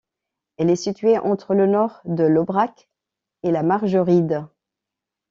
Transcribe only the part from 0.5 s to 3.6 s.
Elle est située entre le nord de l'Aubrac et